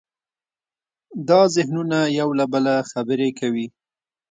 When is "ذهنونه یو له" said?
1.55-2.45